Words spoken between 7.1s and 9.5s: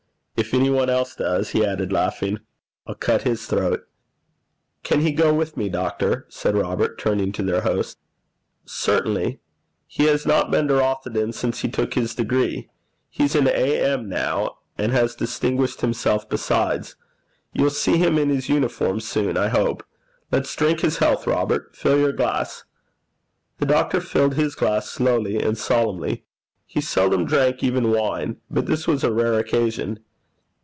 to their host. 'Certainly.